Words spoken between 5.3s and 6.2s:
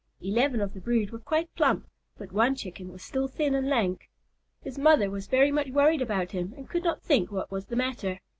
much worried